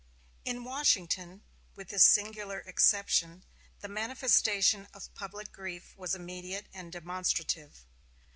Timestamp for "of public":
4.95-5.51